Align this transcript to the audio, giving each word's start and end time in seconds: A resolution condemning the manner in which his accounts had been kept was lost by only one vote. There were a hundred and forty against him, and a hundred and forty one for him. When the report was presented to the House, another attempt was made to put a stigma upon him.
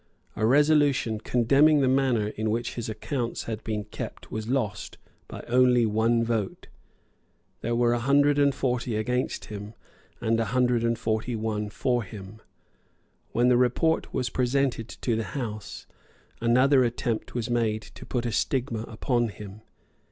A 0.35 0.47
resolution 0.47 1.19
condemning 1.19 1.81
the 1.81 1.87
manner 1.87 2.29
in 2.29 2.49
which 2.49 2.73
his 2.73 2.89
accounts 2.89 3.43
had 3.43 3.63
been 3.63 3.83
kept 3.83 4.31
was 4.31 4.47
lost 4.49 4.97
by 5.27 5.43
only 5.47 5.85
one 5.85 6.23
vote. 6.23 6.69
There 7.59 7.75
were 7.75 7.93
a 7.93 7.99
hundred 7.99 8.39
and 8.39 8.55
forty 8.55 8.95
against 8.95 9.45
him, 9.45 9.75
and 10.19 10.39
a 10.39 10.45
hundred 10.45 10.83
and 10.83 10.97
forty 10.97 11.35
one 11.35 11.69
for 11.69 12.01
him. 12.01 12.41
When 13.31 13.49
the 13.49 13.57
report 13.57 14.11
was 14.11 14.31
presented 14.31 14.89
to 14.89 15.15
the 15.15 15.23
House, 15.37 15.85
another 16.41 16.83
attempt 16.83 17.35
was 17.35 17.51
made 17.51 17.83
to 17.93 18.03
put 18.03 18.25
a 18.25 18.31
stigma 18.31 18.81
upon 18.87 19.27
him. 19.27 19.61